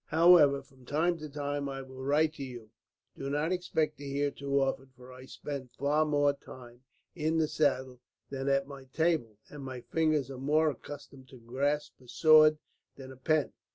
[0.07, 2.71] However, from time to time I will write to you.
[3.15, 6.81] Do not expect to hear too often, for I spend far more time
[7.13, 7.99] in the saddle
[8.31, 12.57] than at my table, and my fingers are more accustomed to grasp a sword
[12.95, 13.53] than a pen.